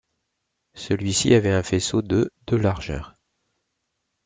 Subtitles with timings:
[0.73, 3.17] Celui-ci avait un faisceaux de de largeur.